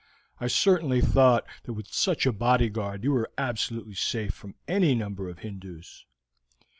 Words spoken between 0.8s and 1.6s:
thought